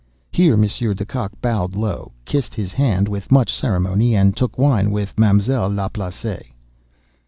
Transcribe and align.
Here 0.31 0.57
Monsieur 0.57 0.95
De 0.95 1.05
Kock 1.05 1.31
bowed 1.41 1.75
low, 1.75 2.11
kissed 2.25 2.55
his 2.55 2.73
hand 2.73 3.07
with 3.07 3.31
much 3.31 3.53
ceremony, 3.53 4.15
and 4.15 4.35
took 4.35 4.57
wine 4.57 4.89
with 4.89 5.13
Ma'm'selle 5.15 5.69
Laplace. 5.69 6.25